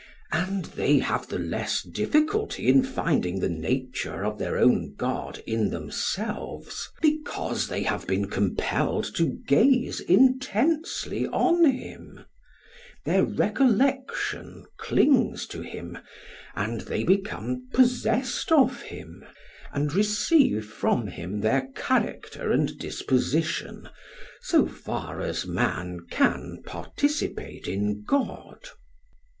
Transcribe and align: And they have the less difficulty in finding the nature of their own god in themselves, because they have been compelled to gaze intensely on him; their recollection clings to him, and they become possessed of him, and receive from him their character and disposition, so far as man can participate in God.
And 0.31 0.65
they 0.65 0.97
have 0.97 1.27
the 1.27 1.37
less 1.37 1.83
difficulty 1.83 2.67
in 2.67 2.81
finding 2.83 3.39
the 3.39 3.47
nature 3.49 4.25
of 4.25 4.39
their 4.39 4.57
own 4.57 4.95
god 4.95 5.43
in 5.45 5.69
themselves, 5.69 6.89
because 7.03 7.67
they 7.67 7.83
have 7.83 8.07
been 8.07 8.27
compelled 8.27 9.13
to 9.17 9.37
gaze 9.45 9.99
intensely 9.99 11.27
on 11.27 11.65
him; 11.65 12.25
their 13.05 13.23
recollection 13.23 14.65
clings 14.77 15.45
to 15.45 15.61
him, 15.61 15.99
and 16.55 16.81
they 16.81 17.03
become 17.03 17.67
possessed 17.71 18.51
of 18.51 18.81
him, 18.81 19.23
and 19.71 19.93
receive 19.93 20.65
from 20.65 21.05
him 21.05 21.41
their 21.41 21.67
character 21.75 22.51
and 22.51 22.79
disposition, 22.79 23.87
so 24.41 24.65
far 24.65 25.21
as 25.21 25.45
man 25.45 26.07
can 26.09 26.63
participate 26.65 27.67
in 27.67 28.03
God. 28.03 28.57